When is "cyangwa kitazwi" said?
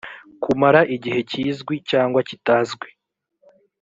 1.89-2.87